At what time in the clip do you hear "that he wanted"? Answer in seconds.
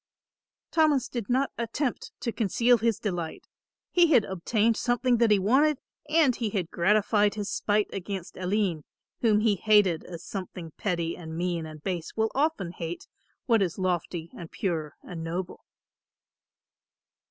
5.17-5.77